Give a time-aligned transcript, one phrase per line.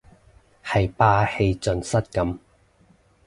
[0.65, 2.39] 係霸氣盡失咁